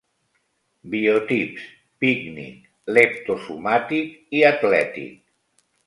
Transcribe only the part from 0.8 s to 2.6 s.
Biotips: pícnic,